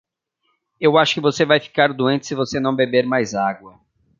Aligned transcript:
Eu 0.79 0.97
acho 0.97 1.13
que 1.13 1.21
você 1.21 1.45
vai 1.45 1.59
ficar 1.59 1.93
doente 1.93 2.25
se 2.25 2.33
você 2.33 2.59
não 2.59 2.75
beber 2.75 3.05
mais 3.05 3.35
água. 3.35 3.79